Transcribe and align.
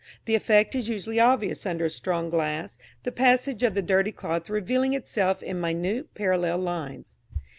The 0.25 0.33
effect 0.33 0.73
is 0.73 0.89
usually 0.89 1.19
obvious 1.19 1.63
under 1.63 1.85
a 1.85 1.89
strong 1.91 2.31
glass, 2.31 2.79
the 3.03 3.11
passage 3.11 3.61
of 3.61 3.75
the 3.75 3.83
dirty 3.83 4.11
cloth 4.11 4.49
revealing 4.49 4.95
itself 4.95 5.43
in 5.43 5.59
minute 5.61 6.15
parallel 6.15 6.57
lines. 6.57 7.17